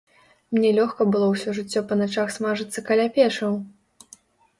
Мне 0.57 0.69
лёгка 0.77 1.05
было 1.15 1.27
ўсё 1.33 1.53
жыццё 1.57 1.83
па 1.91 1.97
начах 1.99 2.33
смажыцца 2.37 2.83
каля 2.87 3.05
печаў? 3.19 3.53